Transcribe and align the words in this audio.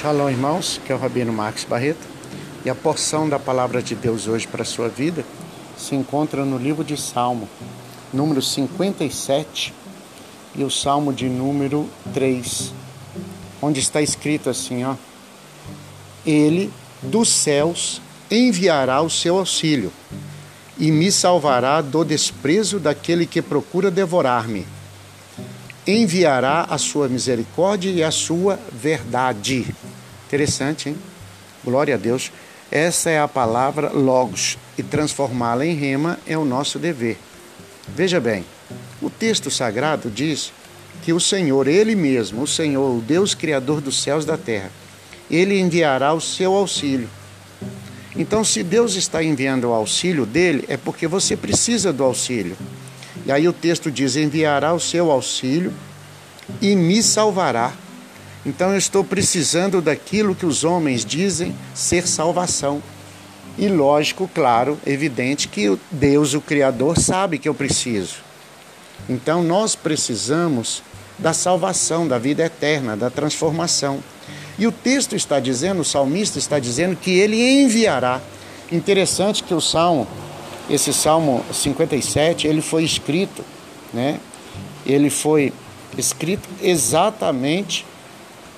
Shalom, 0.00 0.30
irmãos, 0.30 0.80
que 0.82 0.90
é 0.90 0.94
o 0.94 0.98
Rabino 0.98 1.30
Marcos 1.30 1.64
Barreto. 1.64 2.00
E 2.64 2.70
a 2.70 2.74
porção 2.74 3.28
da 3.28 3.38
palavra 3.38 3.82
de 3.82 3.94
Deus 3.94 4.26
hoje 4.26 4.48
para 4.48 4.62
a 4.62 4.64
sua 4.64 4.88
vida 4.88 5.26
se 5.76 5.94
encontra 5.94 6.42
no 6.42 6.56
livro 6.56 6.82
de 6.82 6.96
Salmo, 6.96 7.46
número 8.10 8.40
57 8.40 9.74
e 10.54 10.64
o 10.64 10.70
Salmo 10.70 11.12
de 11.12 11.28
número 11.28 11.86
3, 12.14 12.72
onde 13.60 13.80
está 13.80 14.00
escrito 14.00 14.48
assim, 14.48 14.84
ó: 14.84 14.94
Ele 16.24 16.72
dos 17.02 17.28
céus 17.28 18.00
enviará 18.30 19.02
o 19.02 19.10
seu 19.10 19.36
auxílio 19.36 19.92
e 20.78 20.90
me 20.90 21.12
salvará 21.12 21.82
do 21.82 22.06
desprezo 22.06 22.80
daquele 22.80 23.26
que 23.26 23.42
procura 23.42 23.90
devorar-me 23.90 24.66
enviará 25.86 26.66
a 26.68 26.78
sua 26.78 27.08
misericórdia 27.08 27.90
e 27.90 28.02
a 28.02 28.10
sua 28.10 28.58
verdade. 28.72 29.74
Interessante, 30.30 30.88
hein? 30.88 30.96
Glória 31.64 31.96
a 31.96 31.98
Deus. 31.98 32.30
Essa 32.70 33.10
é 33.10 33.18
a 33.18 33.26
palavra 33.26 33.90
logos 33.90 34.56
e 34.78 34.82
transformá-la 34.82 35.66
em 35.66 35.74
rema 35.74 36.20
é 36.24 36.38
o 36.38 36.44
nosso 36.44 36.78
dever. 36.78 37.18
Veja 37.88 38.20
bem, 38.20 38.44
o 39.02 39.10
texto 39.10 39.50
sagrado 39.50 40.08
diz 40.08 40.52
que 41.02 41.12
o 41.12 41.18
Senhor, 41.18 41.66
Ele 41.66 41.96
mesmo, 41.96 42.42
o 42.42 42.46
Senhor, 42.46 42.96
o 42.96 43.00
Deus 43.00 43.34
Criador 43.34 43.80
dos 43.80 44.00
céus 44.00 44.22
e 44.22 44.28
da 44.28 44.38
terra, 44.38 44.70
Ele 45.28 45.58
enviará 45.58 46.12
o 46.12 46.20
seu 46.20 46.54
auxílio. 46.54 47.10
Então, 48.14 48.44
se 48.44 48.62
Deus 48.62 48.94
está 48.94 49.24
enviando 49.24 49.64
o 49.64 49.72
auxílio 49.72 50.24
dele, 50.24 50.64
é 50.68 50.76
porque 50.76 51.08
você 51.08 51.36
precisa 51.36 51.92
do 51.92 52.04
auxílio. 52.04 52.56
E 53.26 53.32
aí 53.32 53.48
o 53.48 53.52
texto 53.52 53.90
diz: 53.90 54.14
enviará 54.14 54.72
o 54.72 54.78
seu 54.78 55.10
auxílio 55.10 55.72
e 56.62 56.76
me 56.76 57.02
salvará. 57.02 57.72
Então 58.44 58.70
eu 58.72 58.78
estou 58.78 59.04
precisando 59.04 59.82
daquilo 59.82 60.34
que 60.34 60.46
os 60.46 60.64
homens 60.64 61.04
dizem 61.04 61.54
ser 61.74 62.06
salvação. 62.06 62.82
E 63.58 63.68
lógico, 63.68 64.30
claro, 64.32 64.78
evidente 64.86 65.48
que 65.48 65.78
Deus, 65.90 66.34
o 66.34 66.40
Criador, 66.40 66.98
sabe 66.98 67.38
que 67.38 67.48
eu 67.48 67.54
preciso. 67.54 68.16
Então 69.08 69.42
nós 69.42 69.74
precisamos 69.74 70.82
da 71.18 71.32
salvação, 71.32 72.08
da 72.08 72.18
vida 72.18 72.44
eterna, 72.44 72.96
da 72.96 73.10
transformação. 73.10 74.02
E 74.58 74.66
o 74.66 74.72
texto 74.72 75.14
está 75.14 75.38
dizendo, 75.38 75.80
o 75.80 75.84
salmista 75.84 76.38
está 76.38 76.58
dizendo 76.58 76.96
que 76.96 77.10
ele 77.10 77.62
enviará. 77.62 78.20
Interessante 78.72 79.42
que 79.42 79.52
o 79.52 79.60
salmo 79.60 80.06
esse 80.70 80.92
Salmo 80.92 81.44
57, 81.52 82.46
ele 82.46 82.62
foi 82.62 82.84
escrito, 82.84 83.44
né? 83.92 84.20
Ele 84.86 85.10
foi 85.10 85.52
escrito 85.98 86.48
exatamente 86.62 87.84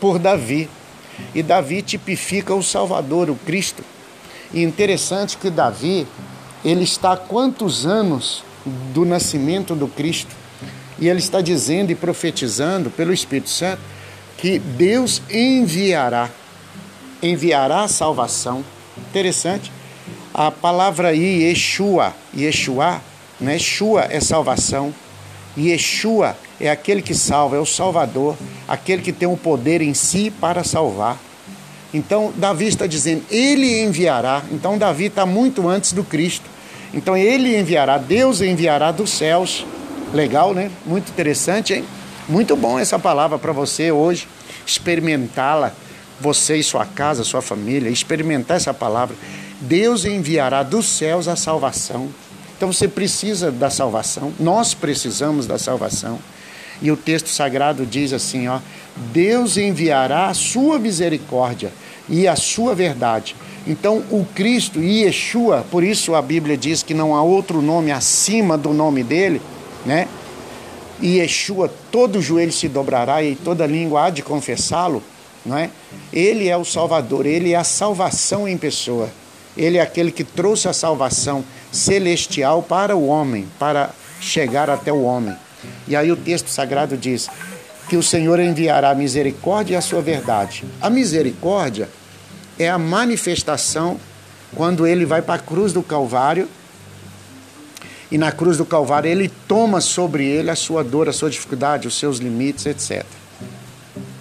por 0.00 0.18
Davi. 0.18 0.68
E 1.34 1.42
Davi 1.42 1.82
tipifica 1.82 2.54
o 2.54 2.62
Salvador, 2.62 3.30
o 3.30 3.34
Cristo. 3.34 3.82
E 4.52 4.62
interessante 4.62 5.36
que 5.36 5.50
Davi, 5.50 6.06
ele 6.64 6.84
está 6.84 7.12
há 7.12 7.16
quantos 7.16 7.86
anos 7.86 8.44
do 8.92 9.04
nascimento 9.04 9.74
do 9.74 9.88
Cristo? 9.88 10.34
E 10.98 11.08
ele 11.08 11.18
está 11.18 11.40
dizendo 11.40 11.90
e 11.90 11.94
profetizando 11.94 12.90
pelo 12.90 13.12
Espírito 13.12 13.50
Santo 13.50 13.80
que 14.38 14.58
Deus 14.58 15.22
enviará, 15.30 16.30
enviará 17.22 17.86
salvação. 17.88 18.64
Interessante. 18.96 19.72
A 20.32 20.50
palavra 20.50 21.08
aí, 21.08 21.44
Yeshua, 21.44 22.14
Yeshua, 22.36 23.00
né? 23.40 23.54
Yeshua 23.54 24.06
é 24.10 24.20
salvação. 24.20 24.94
Yeshua 25.56 26.36
é 26.60 26.70
aquele 26.70 27.02
que 27.02 27.14
salva, 27.14 27.56
é 27.56 27.58
o 27.58 27.66
Salvador, 27.66 28.36
aquele 28.66 29.02
que 29.02 29.12
tem 29.12 29.28
o 29.28 29.36
poder 29.36 29.80
em 29.80 29.94
si 29.94 30.30
para 30.30 30.64
salvar. 30.64 31.18
Então, 31.92 32.32
Davi 32.36 32.66
está 32.66 32.86
dizendo, 32.86 33.24
ele 33.30 33.82
enviará. 33.82 34.42
Então, 34.50 34.76
Davi 34.76 35.06
está 35.06 35.24
muito 35.24 35.68
antes 35.68 35.92
do 35.92 36.02
Cristo. 36.04 36.44
Então, 36.92 37.16
ele 37.16 37.56
enviará, 37.58 37.98
Deus 37.98 38.40
enviará 38.40 38.90
dos 38.90 39.10
céus. 39.10 39.66
Legal, 40.12 40.54
né? 40.54 40.70
Muito 40.84 41.10
interessante, 41.10 41.74
hein? 41.74 41.84
Muito 42.28 42.56
bom 42.56 42.78
essa 42.78 42.98
palavra 42.98 43.38
para 43.38 43.52
você 43.52 43.92
hoje, 43.92 44.26
experimentá-la, 44.66 45.72
você 46.20 46.56
e 46.56 46.62
sua 46.62 46.84
casa, 46.84 47.22
sua 47.22 47.40
família, 47.40 47.88
experimentar 47.88 48.56
essa 48.56 48.74
palavra. 48.74 49.14
Deus 49.60 50.04
enviará 50.04 50.62
dos 50.62 50.86
céus 50.86 51.28
a 51.28 51.36
salvação. 51.36 52.08
Então 52.56 52.72
você 52.72 52.88
precisa 52.88 53.52
da 53.52 53.70
salvação, 53.70 54.32
nós 54.40 54.74
precisamos 54.74 55.46
da 55.46 55.58
salvação. 55.58 56.18
E 56.80 56.90
o 56.90 56.96
texto 56.96 57.28
sagrado 57.28 57.86
diz 57.86 58.12
assim, 58.12 58.48
ó: 58.48 58.60
Deus 59.12 59.56
enviará 59.56 60.28
a 60.28 60.34
sua 60.34 60.78
misericórdia 60.78 61.72
e 62.08 62.28
a 62.28 62.36
sua 62.36 62.74
verdade. 62.74 63.34
Então 63.66 64.04
o 64.10 64.24
Cristo 64.34 64.80
Yeshua, 64.80 65.64
por 65.70 65.82
isso 65.82 66.14
a 66.14 66.22
Bíblia 66.22 66.56
diz 66.56 66.82
que 66.82 66.94
não 66.94 67.16
há 67.16 67.22
outro 67.22 67.60
nome 67.60 67.90
acima 67.90 68.56
do 68.56 68.72
nome 68.72 69.02
dele, 69.02 69.42
né? 69.84 70.06
Yeshua, 71.02 71.70
todo 71.90 72.22
joelho 72.22 72.52
se 72.52 72.68
dobrará 72.68 73.22
e 73.22 73.34
toda 73.34 73.66
língua 73.66 74.06
há 74.06 74.10
de 74.10 74.22
confessá-lo, 74.22 75.02
não 75.44 75.58
é? 75.58 75.70
Ele 76.12 76.48
é 76.48 76.56
o 76.56 76.64
Salvador, 76.64 77.26
ele 77.26 77.52
é 77.52 77.56
a 77.56 77.64
salvação 77.64 78.48
em 78.48 78.56
pessoa. 78.56 79.10
Ele 79.56 79.78
é 79.78 79.80
aquele 79.80 80.10
que 80.10 80.22
trouxe 80.22 80.68
a 80.68 80.72
salvação 80.72 81.44
celestial 81.72 82.62
para 82.62 82.94
o 82.94 83.06
homem, 83.06 83.46
para 83.58 83.90
chegar 84.20 84.68
até 84.68 84.92
o 84.92 85.02
homem. 85.02 85.34
E 85.86 85.94
aí 85.96 86.10
o 86.10 86.16
texto 86.16 86.48
sagrado 86.48 86.96
diz 86.96 87.28
que 87.88 87.96
o 87.96 88.02
Senhor 88.02 88.40
enviará 88.40 88.90
a 88.90 88.94
misericórdia 88.94 89.74
e 89.74 89.76
a 89.76 89.80
sua 89.80 90.02
verdade. 90.02 90.64
A 90.80 90.90
misericórdia 90.90 91.88
é 92.58 92.68
a 92.68 92.78
manifestação 92.78 94.00
quando 94.54 94.86
ele 94.86 95.04
vai 95.04 95.22
para 95.22 95.34
a 95.34 95.38
cruz 95.38 95.72
do 95.72 95.82
Calvário 95.82 96.48
e 98.10 98.18
na 98.18 98.32
cruz 98.32 98.56
do 98.56 98.64
Calvário 98.64 99.10
ele 99.10 99.30
toma 99.48 99.80
sobre 99.80 100.24
ele 100.24 100.50
a 100.50 100.56
sua 100.56 100.82
dor, 100.82 101.08
a 101.08 101.12
sua 101.12 101.30
dificuldade, 101.30 101.88
os 101.88 101.98
seus 101.98 102.18
limites, 102.18 102.66
etc 102.66 103.04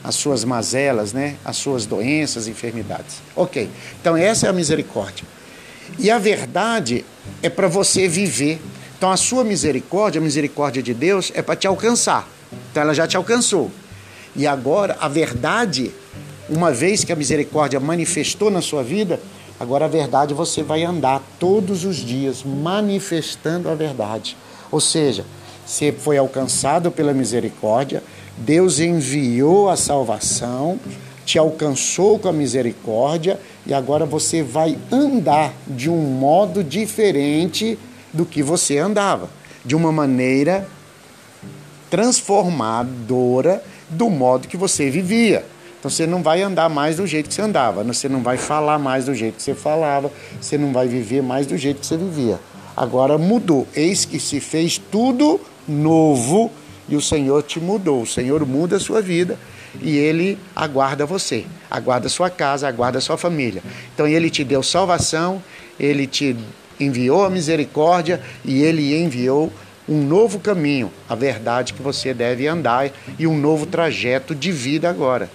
as 0.06 0.16
suas 0.16 0.44
mazelas, 0.44 1.14
né? 1.14 1.36
as 1.44 1.58
suas 1.58 1.86
doenças, 1.88 2.48
enfermidades. 2.48 3.18
Ok, 3.36 3.68
então 4.00 4.16
essa 4.16 4.46
é 4.46 4.50
a 4.50 4.54
misericórdia. 4.54 5.26
E 5.98 6.12
a 6.12 6.20
verdade 6.20 7.04
é 7.42 7.50
para 7.50 7.68
você 7.68 8.08
viver. 8.08 8.62
Então 8.98 9.12
a 9.12 9.18
sua 9.18 9.44
misericórdia, 9.44 10.20
a 10.20 10.24
misericórdia 10.24 10.82
de 10.82 10.94
Deus, 10.94 11.32
é 11.36 11.42
para 11.42 11.56
te 11.56 11.68
alcançar. 11.68 12.28
Então 12.72 12.84
ela 12.84 12.94
já 12.94 13.06
te 13.08 13.18
alcançou. 13.18 13.70
E 14.36 14.48
agora 14.48 14.98
a 15.00 15.08
verdade, 15.08 15.92
uma 16.50 16.72
vez 16.72 17.04
que 17.04 17.12
a 17.12 17.16
misericórdia 17.16 17.80
manifestou 17.80 18.50
na 18.50 18.62
sua 18.62 18.84
vida, 18.84 19.20
agora 19.60 19.86
a 19.86 19.88
verdade 19.88 20.34
você 20.34 20.64
vai 20.64 20.84
andar 20.84 21.22
todos 21.40 21.84
os 21.84 21.98
dias 21.98 22.44
manifestando 22.44 23.70
a 23.70 23.76
verdade. 23.76 24.38
Ou 24.72 24.80
seja, 24.80 25.26
você 25.66 25.92
foi 25.92 26.18
alcançado 26.18 26.92
pela 26.92 27.14
misericórdia, 27.14 28.04
Deus 28.38 28.80
enviou 28.80 29.70
a 29.70 29.76
salvação, 29.76 30.80
te 31.26 31.40
alcançou 31.40 32.20
com 32.20 32.28
a 32.28 32.34
misericórdia 32.34 33.40
e 33.66 33.74
agora 33.74 34.06
você 34.06 34.44
vai 34.44 34.78
andar 34.92 35.54
de 35.68 35.90
um 35.90 35.98
modo 35.98 36.64
diferente 36.64 37.80
do 38.16 38.26
que 38.26 38.42
você 38.42 38.78
andava, 38.78 39.30
de 39.64 39.76
uma 39.76 39.92
maneira 39.92 40.68
transformadora 41.90 43.62
do 43.90 44.10
modo 44.10 44.48
que 44.48 44.58
você 44.58 44.90
vivia. 44.90 45.46
Então 45.78 45.92
você 45.92 46.08
não 46.08 46.24
vai 46.24 46.42
andar 46.42 46.70
mais 46.70 46.96
do 46.96 47.06
jeito 47.06 47.28
que 47.28 47.36
você 47.36 47.42
andava, 47.42 47.84
você 47.84 48.10
não 48.10 48.24
vai 48.24 48.38
falar 48.38 48.80
mais 48.80 49.06
do 49.06 49.14
jeito 49.14 49.36
que 49.36 49.44
você 49.44 49.54
falava, 49.54 50.12
você 50.42 50.58
não 50.58 50.72
vai 50.74 50.88
viver 50.88 51.22
mais 51.22 51.46
do 51.46 51.58
jeito 51.58 51.82
que 51.82 51.86
você 51.86 51.98
vivia. 51.98 52.40
Agora 52.76 53.18
mudou. 53.18 53.68
Eis 53.76 54.04
que 54.06 54.20
se 54.20 54.40
fez 54.40 54.78
tudo 54.78 55.40
novo 55.68 56.52
e 56.90 56.96
o 56.96 57.02
Senhor 57.02 57.44
te 57.44 57.60
mudou. 57.60 58.02
O 58.02 58.08
Senhor 58.08 58.46
muda 58.46 58.78
a 58.78 58.80
sua 58.80 59.02
vida 59.02 59.38
e 59.82 59.98
ele 59.98 60.38
aguarda 60.56 61.06
você, 61.06 61.46
aguarda 61.70 62.10
sua 62.10 62.30
casa, 62.30 62.68
aguarda 62.68 63.00
sua 63.00 63.18
família. 63.18 63.62
Então 63.94 64.08
ele 64.08 64.30
te 64.30 64.44
deu 64.44 64.64
salvação, 64.64 65.42
ele 65.80 66.08
te 66.08 66.36
enviou 66.80 67.26
a 67.26 67.30
misericórdia 67.30 68.22
e 68.44 68.64
ele 68.64 68.96
enviou 68.96 69.52
um 69.88 70.02
novo 70.02 70.40
caminho, 70.40 70.92
a 71.08 71.14
verdade 71.14 71.74
que 71.74 71.82
você 71.82 72.14
deve 72.14 72.48
andar 72.48 72.90
e 73.20 73.28
um 73.28 73.38
novo 73.38 73.66
trajeto 73.66 74.34
de 74.34 74.52
vida 74.52 74.90
agora. 74.90 75.30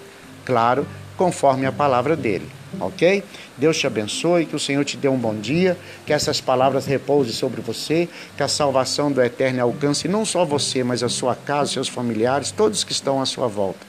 Claro, 0.45 0.87
conforme 1.17 1.67
a 1.67 1.73
palavra 1.73 2.17
dele 2.17 2.61
ok? 2.79 3.25
Deus 3.57 3.79
te 3.79 3.87
abençoe, 3.87 4.47
que 4.47 4.55
o 4.55 4.59
Senhor 4.59 4.85
te 4.85 4.97
dê 4.97 5.09
um 5.09 5.17
bom 5.17 5.35
dia, 5.35 5.77
que 6.07 6.13
essas 6.13 6.41
palavras 6.41 6.87
repousem 6.87 7.33
sobre 7.33 7.61
você, 7.61 8.09
que 8.37 8.43
a 8.43 8.49
salvação 8.49 9.11
do 9.11 9.23
Eterno 9.23 9.63
alcance 9.63 10.07
não 10.07 10.25
só 10.25 10.45
você, 10.45 10.85
mas 10.85 11.03
a 11.03 11.09
sua 11.09 11.35
casa, 11.35 11.73
seus 11.73 11.89
familiares, 11.89 12.51
todos 12.51 12.85
que 12.85 12.93
estão 12.93 13.21
à 13.21 13.27
sua 13.27 13.49
volta. 13.49 13.81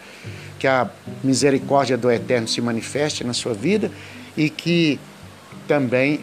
Que 0.57 0.67
a 0.67 0.89
misericórdia 1.23 1.97
do 1.97 2.11
Eterno 2.11 2.47
se 2.47 2.61
manifeste 2.61 3.23
na 3.23 3.33
sua 3.33 3.53
vida 3.53 3.91
e 4.35 4.49
que 4.49 4.99
também 5.67 6.21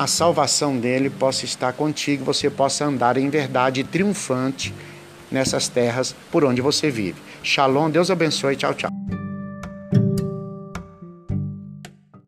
a 0.00 0.06
salvação 0.06 0.78
dele 0.78 1.10
possa 1.10 1.44
estar 1.44 1.74
contigo, 1.74 2.24
você 2.24 2.48
possa 2.48 2.86
andar 2.86 3.18
em 3.18 3.28
verdade 3.28 3.84
triunfante 3.84 4.72
nessas 5.30 5.68
terras 5.68 6.16
por 6.32 6.42
onde 6.42 6.62
você 6.62 6.90
vive. 6.90 7.20
Shalom, 7.42 7.90
Deus 7.90 8.10
abençoe, 8.10 8.56
tchau, 8.56 8.72
tchau. 8.72 8.90